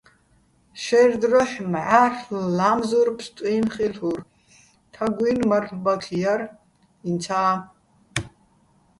[0.83, 4.19] შაჲრ დროჰ̦ მჵა́რლ' ლა́მზურ ფსტუჲნო̆ ხილ'ურ,
[4.93, 6.41] თაგუ́ჲნი̆ მარლ'ბაქი ჲარ
[7.07, 7.51] ინცა́.